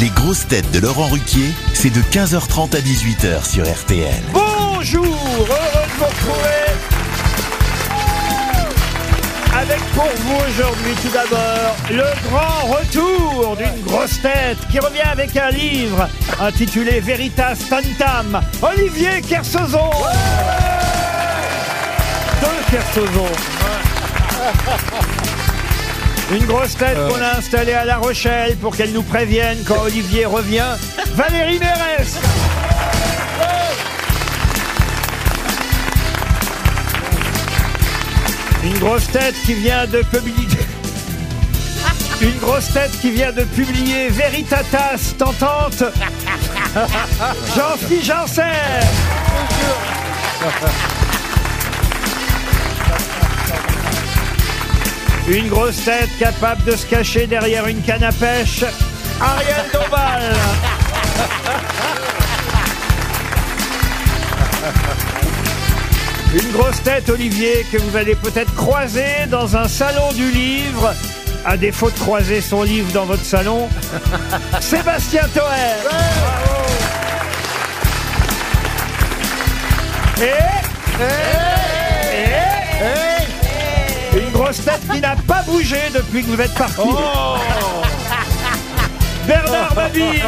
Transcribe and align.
Les 0.00 0.08
grosses 0.08 0.46
têtes 0.48 0.70
de 0.70 0.78
Laurent 0.78 1.08
Ruquier, 1.08 1.52
c'est 1.74 1.90
de 1.90 2.00
15h30 2.00 2.76
à 2.76 2.80
18h 2.80 3.44
sur 3.48 3.64
RTL. 3.64 4.22
Bonjour, 4.32 5.04
heureux 5.04 5.48
de 5.48 5.98
vous 5.98 6.04
retrouver. 6.04 6.64
Avec 9.54 9.80
pour 9.94 10.04
vous 10.04 10.36
aujourd'hui 10.48 10.94
tout 11.02 11.10
d'abord 11.12 11.76
le 11.90 12.04
grand 12.28 12.66
retour 12.74 13.56
d'une 13.56 13.84
grosse 13.84 14.20
tête 14.22 14.58
qui 14.70 14.78
revient 14.78 15.00
avec 15.02 15.36
un 15.36 15.50
livre 15.50 16.08
intitulé 16.40 17.00
Veritas 17.00 17.58
Tantam, 17.68 18.40
Olivier 18.62 19.20
Kersozon. 19.20 19.90
Deux 22.40 22.70
Kersozon. 22.70 23.28
Une 26.32 26.46
grosse 26.46 26.76
tête 26.76 26.96
qu'on 26.96 27.20
a 27.20 27.36
installée 27.36 27.74
à 27.74 27.84
La 27.84 27.98
Rochelle 27.98 28.56
pour 28.56 28.74
qu'elle 28.74 28.92
nous 28.92 29.02
prévienne 29.02 29.58
quand 29.66 29.82
Olivier 29.84 30.24
revient, 30.24 30.76
Valérie 31.14 31.58
Mérès. 31.58 32.18
Une 38.64 38.78
grosse 38.78 39.08
tête 39.08 39.34
qui 39.44 39.54
vient 39.54 39.86
de 39.86 40.02
publier. 40.02 40.48
Une 42.22 42.38
grosse 42.38 42.72
tête 42.72 42.92
qui 43.00 43.10
vient 43.10 43.32
de 43.32 43.42
publier 43.44 44.08
Veritatas 44.08 45.14
Tentante. 45.18 45.84
Jean-Philippe 47.56 48.04
Janssen. 48.04 48.46
Une 55.28 55.48
grosse 55.48 55.84
tête 55.84 56.10
capable 56.18 56.64
de 56.64 56.76
se 56.76 56.84
cacher 56.86 57.26
derrière 57.26 57.66
une 57.66 57.80
canne 57.82 58.02
à 58.02 58.12
pêche. 58.12 58.64
Ariel 59.20 59.64
Dombal. 59.72 60.34
Une 66.34 66.50
grosse 66.52 66.82
tête, 66.82 67.08
Olivier, 67.10 67.66
que 67.70 67.76
vous 67.76 67.96
allez 67.96 68.14
peut-être 68.14 68.54
croiser 68.54 69.26
dans 69.28 69.56
un 69.56 69.68
salon 69.68 70.12
du 70.14 70.30
livre. 70.30 70.94
À 71.44 71.56
défaut 71.56 71.90
de 71.90 71.98
croiser 71.98 72.40
son 72.40 72.62
livre 72.62 72.90
dans 72.92 73.04
votre 73.04 73.24
salon, 73.24 73.68
Sébastien 74.60 75.22
Toer. 75.34 75.90
Et, 80.20 80.24
et- 81.02 81.41
une 81.41 81.41
grosse 84.32 84.64
tête 84.64 84.80
qui 84.90 85.00
n'a 85.00 85.14
pas 85.16 85.42
bougé 85.42 85.78
depuis 85.94 86.22
que 86.22 86.28
vous 86.28 86.40
êtes 86.40 86.54
parti. 86.54 86.80
Bernard 89.26 89.74
Mabille. 89.74 90.22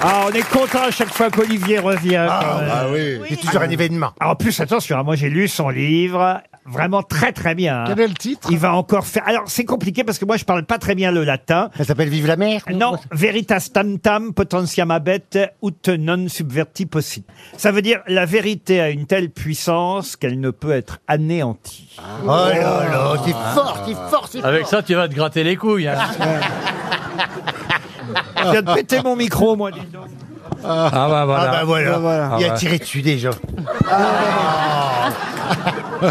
Ah, 0.00 0.26
on 0.26 0.32
est 0.32 0.46
content 0.50 0.82
à 0.84 0.90
chaque 0.90 1.12
fois 1.12 1.30
qu'Olivier 1.30 1.78
revient. 1.78 2.26
quand 2.28 2.58
même. 2.60 2.70
Ah 2.70 2.84
oui. 2.92 3.18
C'est 3.28 3.36
toujours 3.40 3.62
un 3.62 3.70
événement. 3.70 4.12
Ah, 4.20 4.30
En 4.30 4.34
plus, 4.36 4.58
attention, 4.60 4.98
hein, 4.98 5.02
moi 5.02 5.16
j'ai 5.16 5.30
lu 5.30 5.48
son 5.48 5.70
livre, 5.70 6.40
vraiment 6.68 7.02
très 7.02 7.32
très 7.32 7.54
bien. 7.54 7.80
hein. 7.80 7.84
Quel 7.88 8.00
est 8.00 8.08
le 8.08 8.14
titre? 8.14 8.48
Il 8.50 8.58
va 8.58 8.74
encore 8.74 9.06
faire. 9.06 9.22
Alors 9.26 9.44
c'est 9.46 9.64
compliqué 9.64 10.04
parce 10.04 10.18
que 10.18 10.24
moi 10.24 10.36
je 10.36 10.44
parle 10.44 10.64
pas 10.64 10.78
très 10.78 10.94
bien 10.94 11.10
le 11.12 11.24
latin. 11.24 11.70
Ça 11.76 11.84
s'appelle 11.84 12.08
Vive 12.08 12.26
la 12.26 12.36
mer 12.36 12.62
Non, 12.72 12.96
veritas 13.12 13.68
tantam 13.72 14.32
potentiam 14.34 14.90
abet 14.90 15.22
ut 15.62 15.88
non 15.98 16.28
subverti 16.28 16.86
possit. 16.86 17.24
Ça 17.56 17.70
veut 17.72 17.82
dire 17.82 18.00
la 18.06 18.26
vérité 18.26 18.80
a 18.80 18.90
une 18.90 19.06
telle 19.06 19.30
puissance 19.30 20.16
qu'elle 20.16 20.40
ne 20.40 20.50
peut 20.50 20.72
être 20.72 20.98
anéantie. 21.08 21.96
Oh 22.24 22.26
là 22.26 22.52
là, 22.54 23.12
c'est 23.24 23.32
fort, 23.32 23.82
c'est 23.86 23.94
fort, 23.94 24.28
c'est 24.30 24.40
fort. 24.40 24.48
Avec 24.48 24.66
ça, 24.66 24.82
tu 24.82 24.94
vas 24.94 25.08
te 25.08 25.14
gratter 25.14 25.44
les 25.44 25.56
couilles. 25.56 25.88
hein. 25.88 25.96
Je 28.44 28.50
viens 28.50 28.62
de 28.62 28.74
péter 28.74 29.02
mon 29.02 29.16
micro, 29.16 29.56
moi. 29.56 29.70
dis 29.70 29.80
donc. 29.92 30.06
Ah 30.64 30.90
bah 30.92 31.20
Ah 31.20 31.24
voilà. 31.26 31.50
bah 31.50 31.64
voilà, 31.64 32.30
Ah 32.32 32.36
il 32.40 32.44
a 32.46 32.50
tiré 32.50 32.78
dessus 32.78 33.02
déjà. 33.02 33.30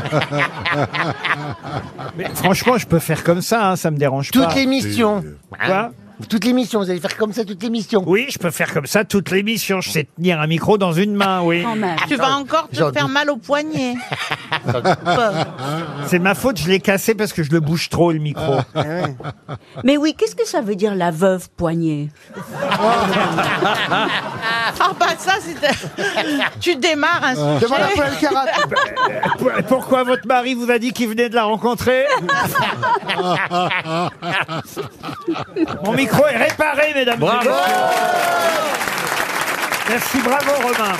Mais 2.17 2.25
franchement, 2.33 2.77
je 2.77 2.87
peux 2.87 2.99
faire 2.99 3.23
comme 3.23 3.41
ça, 3.41 3.71
hein, 3.71 3.75
ça 3.75 3.91
me 3.91 3.97
dérange 3.97 4.31
pas. 4.31 4.45
Toute 4.45 4.55
l'émission. 4.55 5.23
Quoi 5.65 5.91
Toute 6.29 6.45
l'émission, 6.45 6.79
vous 6.79 6.89
allez 6.89 6.99
faire 6.99 7.17
comme 7.17 7.33
ça 7.33 7.43
toute 7.43 7.61
l'émission. 7.61 8.03
Oui, 8.07 8.27
je 8.29 8.39
peux 8.39 8.51
faire 8.51 8.73
comme 8.73 8.85
ça 8.85 9.03
toute 9.03 9.31
l'émission. 9.31 9.81
Je 9.81 9.89
sais 9.89 10.07
tenir 10.15 10.39
un 10.39 10.47
micro 10.47 10.77
dans 10.77 10.93
une 10.93 11.13
main, 11.15 11.41
oui. 11.41 11.63
Quand 11.63 11.75
même. 11.75 11.95
Tu 12.07 12.15
vas 12.15 12.35
encore 12.37 12.69
te 12.69 12.75
J'en 12.75 12.91
faire 12.93 13.05
doute. 13.05 13.13
mal 13.13 13.29
au 13.29 13.37
poignet. 13.37 13.95
C'est 16.07 16.19
ma 16.19 16.35
faute, 16.35 16.57
je 16.59 16.67
l'ai 16.67 16.79
cassé 16.79 17.15
parce 17.15 17.33
que 17.33 17.43
je 17.43 17.51
le 17.51 17.59
bouge 17.59 17.89
trop, 17.89 18.11
le 18.11 18.19
micro. 18.19 18.57
Mais 19.83 19.97
oui, 19.97 20.15
qu'est-ce 20.17 20.35
que 20.35 20.45
ça 20.47 20.61
veut 20.61 20.75
dire 20.75 20.95
la 20.95 21.11
veuve 21.11 21.49
poignée 21.55 22.09
Ah 24.77 24.91
bah 24.99 25.07
ça, 25.17 25.33
c'est... 25.41 25.55
tu 26.59 26.75
démarres 26.75 27.23
un 27.23 27.35
sujet. 27.35 27.59
Demande 27.65 27.81
à 27.81 27.87
Paul 27.95 28.03
Alcarat. 28.05 28.45
Pour- 29.37 29.51
Pourquoi 29.67 30.03
votre 30.03 30.27
mari 30.27 30.53
vous 30.55 30.69
a 30.71 30.77
dit 30.79 30.91
qu'il 30.91 31.09
venait 31.09 31.29
de 31.29 31.35
la 31.35 31.43
rencontrer 31.43 32.05
Mon 35.83 35.93
micro 35.93 36.25
est 36.27 36.37
réparé, 36.37 36.93
mesdames 36.95 37.21
et 37.21 37.25
messieurs. 37.25 37.51
Merci, 39.89 40.17
bravo 40.23 40.51
Romain. 40.63 40.93